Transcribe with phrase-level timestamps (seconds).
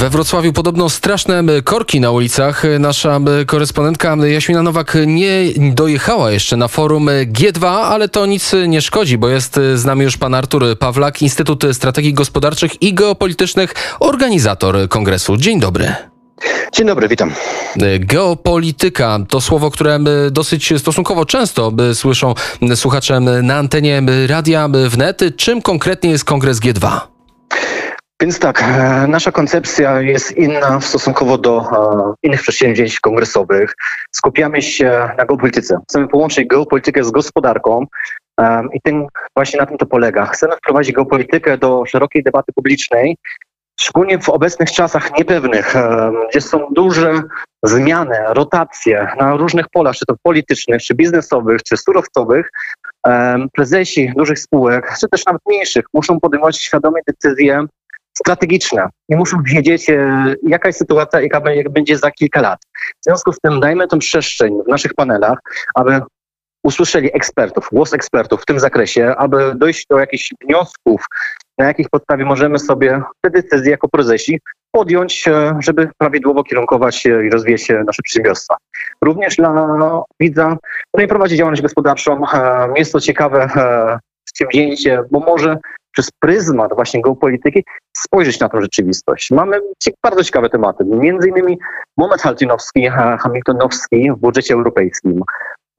[0.00, 2.62] We Wrocławiu podobno straszne korki na ulicach.
[2.78, 9.18] Nasza korespondentka Jaśmina Nowak nie dojechała jeszcze na forum G2, ale to nic nie szkodzi,
[9.18, 15.36] bo jest z nami już pan Artur Pawlak, Instytut Strategii Gospodarczych i Geopolitycznych, organizator kongresu.
[15.36, 15.94] Dzień dobry.
[16.72, 17.32] Dzień dobry, witam.
[18.00, 19.98] Geopolityka to słowo, które
[20.30, 22.34] dosyć stosunkowo często słyszą
[22.74, 25.20] słuchacze na antenie radia wnet.
[25.36, 27.00] Czym konkretnie jest kongres G2?
[28.20, 33.74] Więc tak, e, nasza koncepcja jest inna stosunkowo do e, innych przedsięwzięć kongresowych.
[34.10, 35.78] Skupiamy się na geopolityce.
[35.88, 37.86] Chcemy połączyć geopolitykę z gospodarką
[38.40, 40.26] e, i tym, właśnie na tym to polega.
[40.26, 43.16] Chcemy wprowadzić geopolitykę do szerokiej debaty publicznej,
[43.80, 45.74] szczególnie w obecnych czasach niepewnych,
[46.30, 47.22] gdzie są duże
[47.62, 52.50] zmiany, rotacje na różnych polach, czy to politycznych, czy biznesowych, czy surowcowych,
[53.52, 57.66] prezesi dużych spółek, czy też nawet mniejszych, muszą podejmować świadome decyzje
[58.20, 62.58] strategiczne i muszą wiedzieć, e, jaka jest sytuacja, jaka będzie za kilka lat.
[63.00, 65.38] W związku z tym dajmy tę przestrzeń w naszych panelach,
[65.74, 66.00] aby
[66.64, 71.04] usłyszeli ekspertów, głos ekspertów w tym zakresie, aby dojść do jakichś wniosków,
[71.58, 74.40] na jakich podstawie możemy sobie te decyzje jako prezesi
[74.72, 78.56] podjąć, e, żeby prawidłowo kierunkować i rozwijać nasze przedsiębiorstwa.
[79.04, 80.56] Również dla widza,
[80.88, 83.48] który prowadzi działalność gospodarczą, e, jest to ciekawe
[84.24, 85.56] przedsięwzięcie, bo może
[85.92, 87.64] przez pryzmat właśnie geopolityki
[87.96, 89.30] spojrzeć na tę rzeczywistość.
[89.30, 89.60] Mamy
[90.02, 91.58] bardzo ciekawe tematy, między innymi
[91.96, 92.88] moment haltinowski,
[93.20, 95.22] hamiltonowski w budżecie europejskim,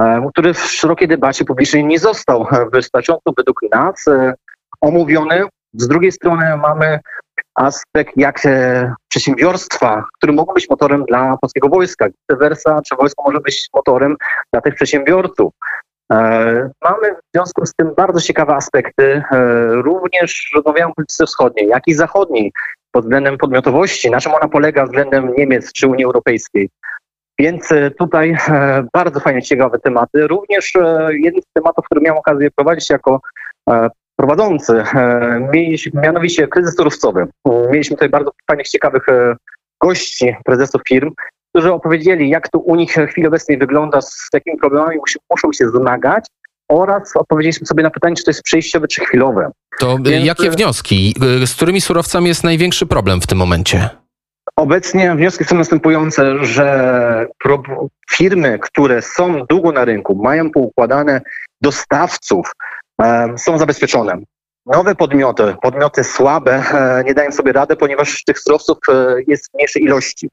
[0.00, 4.34] e, który w szerokiej debacie publicznej nie został wystarczająco według nas e,
[4.80, 5.44] omówiony.
[5.74, 6.98] Z drugiej strony mamy
[7.54, 13.40] aspekt jak e, przedsiębiorstwa, które mogą być motorem dla polskiego wojska, vice czy wojsko może
[13.40, 14.16] być motorem
[14.52, 15.52] dla tych przedsiębiorców.
[16.12, 21.68] E, mamy w związku z tym bardzo ciekawe aspekty, e, również rozmawiamy o polityce wschodniej,
[21.68, 22.52] jak i zachodniej,
[22.92, 26.70] pod względem podmiotowości, na czym ona polega względem Niemiec czy Unii Europejskiej.
[27.38, 28.36] Więc e, tutaj
[28.92, 30.26] bardzo fajnie ciekawe tematy.
[30.26, 30.72] Również
[31.10, 33.20] jeden z tematów, który miałem okazję prowadzić jako
[34.16, 34.84] prowadzący,
[35.94, 37.26] mianowicie kryzys surowcowy.
[37.70, 39.06] Mieliśmy tutaj bardzo fajnych, ciekawych
[39.82, 41.10] gości, prezesów firm,
[41.50, 44.96] którzy opowiedzieli, jak to u nich w chwili obecnej wygląda, z jakimi problemami
[45.30, 46.26] muszą się zmagać
[46.70, 49.50] oraz odpowiedzieliśmy sobie na pytanie, czy to jest przejściowe, czy chwilowe.
[49.78, 50.26] To Więc...
[50.26, 51.14] jakie wnioski?
[51.46, 53.90] Z którymi surowcami jest największy problem w tym momencie?
[54.56, 57.26] Obecnie wnioski są następujące, że
[58.10, 61.20] firmy, które są długo na rynku, mają poukładane
[61.60, 62.52] dostawców,
[63.36, 64.18] są zabezpieczone.
[64.72, 69.54] Nowe podmioty, podmioty słabe, e, nie dają sobie rady, ponieważ tych surowców e, jest w
[69.54, 70.30] mniejszej ilości.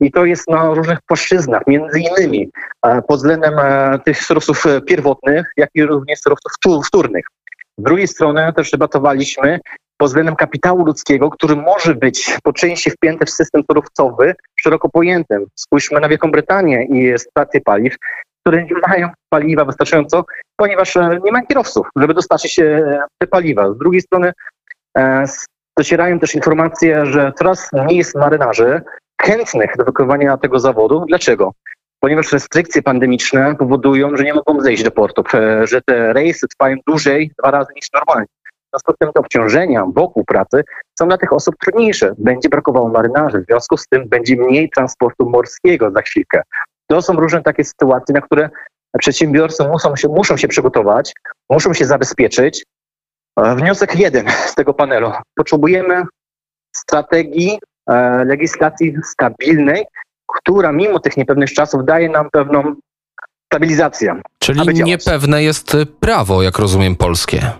[0.00, 2.50] I to jest na różnych płaszczyznach, między innymi
[2.86, 3.54] e, pod względem
[4.04, 6.52] tych surowców pierwotnych, jak i również surowców
[6.86, 7.24] wtórnych.
[7.78, 9.60] Z drugiej strony też debatowaliśmy
[9.96, 15.46] pod względem kapitału ludzkiego, który może być po części wpięty w system surowcowy szeroko pojętym.
[15.54, 17.96] Spójrzmy na Wielką Brytanię i stacje paliw,
[18.42, 20.24] które nie mają paliwa wystarczająco,
[20.56, 23.72] ponieważ e, nie ma kierowców, żeby dostarczyć e, te paliwa.
[23.72, 24.32] Z drugiej strony
[24.98, 25.24] e,
[25.78, 28.82] docierają też informacje, że coraz mniej jest marynarzy
[29.22, 31.04] chętnych do wykonywania tego zawodu.
[31.08, 31.52] Dlaczego?
[32.00, 35.26] Ponieważ restrykcje pandemiczne powodują, że nie mogą zejść do portów,
[35.64, 38.26] że te rejsy trwają dłużej, dwa razy niż normalnie.
[38.72, 40.64] W te obciążenia wokół pracy
[40.98, 42.14] są dla tych osób trudniejsze.
[42.18, 46.42] Będzie brakowało marynarzy, w związku z tym będzie mniej transportu morskiego za chwilkę.
[46.92, 48.50] To są różne takie sytuacje, na które
[48.98, 51.12] przedsiębiorcy muszą się, muszą się przygotować,
[51.50, 52.64] muszą się zabezpieczyć.
[53.40, 55.12] E, wniosek jeden z tego panelu.
[55.36, 56.02] Potrzebujemy
[56.76, 57.58] strategii
[57.90, 59.84] e, legislacji stabilnej,
[60.26, 62.74] która mimo tych niepewnych czasów daje nam pewną
[63.52, 64.20] stabilizację.
[64.38, 67.50] Czyli niepewne jest prawo, jak rozumiem, polskie.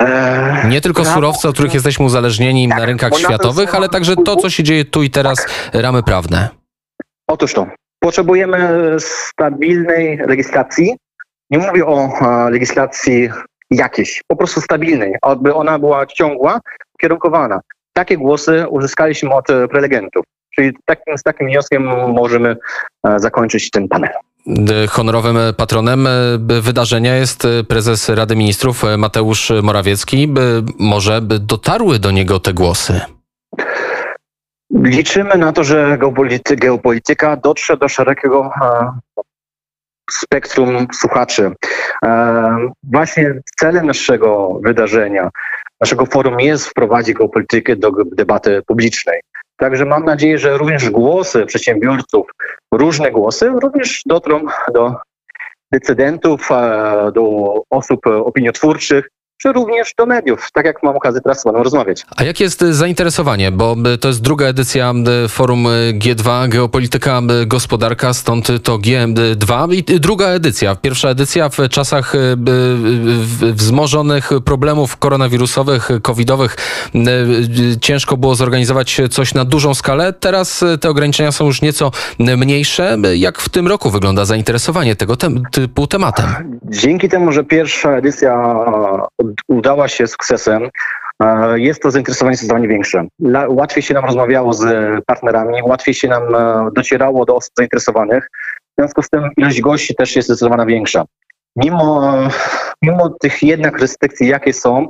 [0.00, 4.16] E, Nie tylko prawo, surowce, od których jesteśmy uzależnieni tak, na rynkach światowych, ale także
[4.16, 6.48] to, co się dzieje tu i teraz, ramy prawne.
[7.28, 7.66] Otóż to.
[8.02, 10.96] Potrzebujemy stabilnej legislacji.
[11.50, 12.10] Nie mówię o
[12.50, 13.28] legislacji
[13.70, 16.60] jakiejś, po prostu stabilnej, aby ona była ciągła,
[16.94, 17.60] ukierunkowana.
[17.92, 20.24] Takie głosy uzyskaliśmy od prelegentów.
[20.54, 21.82] Czyli takim, z takim wnioskiem
[22.12, 22.56] możemy
[23.16, 24.10] zakończyć ten panel.
[24.88, 26.08] Honorowym patronem
[26.60, 30.34] wydarzenia jest prezes Rady Ministrów Mateusz Morawiecki.
[30.78, 33.00] Może dotarły do niego te głosy?
[34.72, 35.98] Liczymy na to, że
[36.56, 38.92] geopolityka dotrze do szerokiego e,
[40.10, 41.50] spektrum słuchaczy.
[42.04, 45.30] E, właśnie celem naszego wydarzenia,
[45.80, 49.20] naszego forum jest wprowadzić geopolitykę do debaty publicznej.
[49.56, 52.26] Także mam nadzieję, że również głosy przedsiębiorców,
[52.72, 54.40] różne głosy, również dotrą
[54.74, 54.94] do
[55.72, 59.08] decydentów, e, do osób opiniotwórczych,
[59.42, 62.04] czy również do mediów, tak jak mam okazję teraz z panem rozmawiać.
[62.16, 63.52] A jakie jest y, zainteresowanie?
[63.52, 64.92] Bo y, to jest druga edycja
[65.24, 70.74] y, forum y, G2, geopolityka, gospodarka, stąd to G2 i druga edycja.
[70.74, 72.12] Pierwsza edycja w czasach
[73.40, 76.56] wzmożonych problemów koronawirusowych, covidowych
[77.80, 80.12] ciężko było zorganizować coś na dużą skalę.
[80.12, 82.96] Teraz te ograniczenia są już nieco mniejsze.
[83.14, 86.26] Jak w tym roku wygląda zainteresowanie tego tem- typu tematem?
[86.64, 88.32] Dzięki temu, że pierwsza edycja
[89.22, 90.68] e, udała się sukcesem,
[91.22, 93.06] e, jest to zainteresowanie zdecydowanie większe.
[93.48, 94.64] Łatwiej się nam rozmawiało z
[95.06, 98.28] partnerami, łatwiej się nam e, docierało do osób zainteresowanych.
[98.72, 101.04] W związku z tym ilość gości też jest zdecydowanie większa.
[101.56, 102.12] Mimo,
[102.82, 104.88] mimo tych jednak restrykcji, jakie są,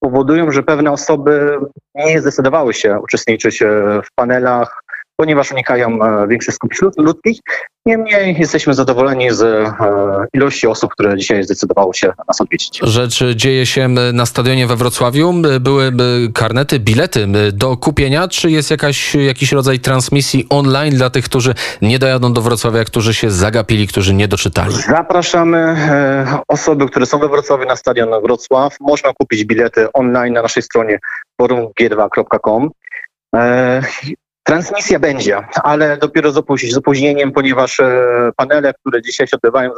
[0.00, 1.58] powodują, że pewne osoby
[1.94, 3.66] nie zdecydowały się uczestniczyć e,
[4.04, 4.82] w panelach,
[5.20, 7.38] ponieważ unikają e, większych skupisk lud- ludzkich.
[7.86, 9.74] Niemniej jesteśmy zadowoleni z e,
[10.32, 12.80] ilości osób, które dzisiaj zdecydowało się nas odwiedzić.
[12.82, 15.34] Rzecz dzieje się na stadionie we Wrocławiu.
[15.60, 15.92] Były
[16.34, 18.28] karnety, bilety do kupienia.
[18.28, 23.14] Czy jest jakaś, jakiś rodzaj transmisji online dla tych, którzy nie dojadą do Wrocławia, którzy
[23.14, 24.74] się zagapili, którzy nie doczytali?
[24.74, 28.76] Zapraszamy e, osoby, które są we Wrocławiu na stadion Wrocław.
[28.80, 30.98] Można kupić bilety online na naszej stronie
[31.42, 32.70] forumg2.com.
[34.42, 39.70] Transmisja będzie, ale dopiero z, opóź- z opóźnieniem, ponieważ e, panele, które dzisiaj się odbywają,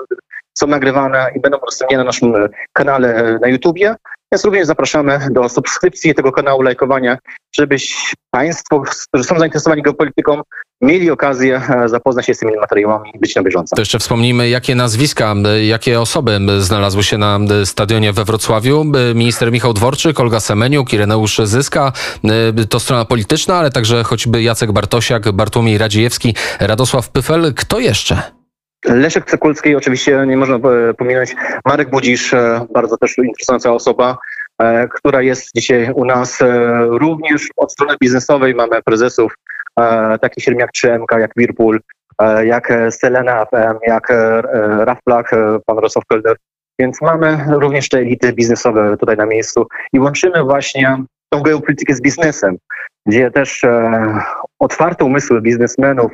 [0.54, 3.94] są nagrywane i będą udostępnione na naszym e, kanale e, na YouTubie.
[4.32, 7.18] Więc również zapraszamy do subskrypcji tego kanału, lajkowania,
[7.56, 10.40] żebyś Państwo, którzy są zainteresowani geopolityką,
[10.80, 13.76] mieli okazję e, zapoznać się z tymi materiałami być na bieżąco.
[13.76, 18.84] To jeszcze wspomnijmy, jakie nazwiska, jakie osoby znalazły się na stadionie we Wrocławiu.
[19.14, 21.92] Minister Michał Dworczyk, Olga Semeniuk, Ireneusz Zyska.
[22.68, 27.54] To strona polityczna, ale także choćby Jacek Bartosiak, Bartłomiej Radziejewski, Radosław Pyfel.
[27.54, 28.41] Kto jeszcze?
[28.84, 31.36] Leszek Cekulski, oczywiście nie można e, pominąć.
[31.64, 34.18] Marek Budzisz, e, bardzo też interesująca osoba,
[34.58, 36.38] e, która jest dzisiaj u nas
[36.86, 38.54] również od strony biznesowej.
[38.54, 39.34] Mamy prezesów
[40.20, 41.80] takich firm jak 3MK, jak Whirlpool,
[42.44, 44.12] jak Selena FM, jak
[44.78, 45.30] Rafplak,
[45.66, 46.36] pan Rosław Kelder.
[46.78, 50.96] Więc mamy również te elity biznesowe tutaj na miejscu i łączymy właśnie
[51.28, 52.56] tą geopolitykę z biznesem,
[53.06, 53.62] gdzie też
[54.58, 56.12] otwarte umysły biznesmenów,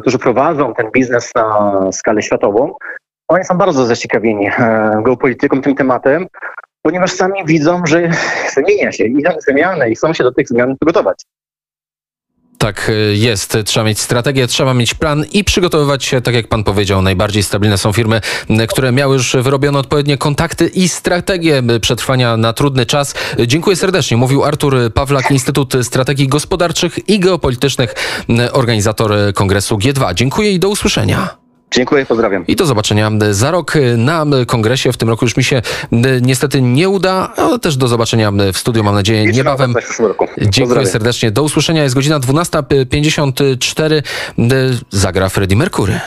[0.00, 2.74] którzy prowadzą ten biznes na skalę światową,
[3.28, 6.26] oni są bardzo zaciekawieni e, geopolityką, tym tematem,
[6.82, 8.10] ponieważ sami widzą, że
[8.56, 11.22] zmienia się, idą zmiany i chcą się do tych zmian przygotować.
[12.64, 13.58] Tak y, jest.
[13.64, 17.78] Trzeba mieć strategię, trzeba mieć plan i przygotowywać się, tak jak pan powiedział, najbardziej stabilne
[17.78, 18.20] są firmy,
[18.68, 23.14] które miały już wyrobione odpowiednie kontakty i strategię przetrwania na trudny czas.
[23.46, 24.16] Dziękuję serdecznie.
[24.16, 27.94] Mówił Artur Pawlak, Instytut Strategii Gospodarczych i Geopolitycznych,
[28.52, 30.14] organizator kongresu G2.
[30.14, 31.43] Dziękuję i do usłyszenia.
[31.74, 32.46] Dziękuję, pozdrawiam.
[32.46, 34.92] I do zobaczenia za rok na kongresie.
[34.92, 35.62] W tym roku już mi się
[35.92, 39.74] y, niestety nie uda, ale też do zobaczenia w studiu, mam nadzieję, niebawem.
[40.38, 41.30] Dziękuję serdecznie.
[41.30, 41.82] Do usłyszenia.
[41.82, 44.02] Jest godzina 12.54.
[44.90, 46.00] Zagra Freddie Mercury.